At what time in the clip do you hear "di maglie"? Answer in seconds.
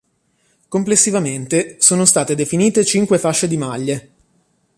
3.47-4.09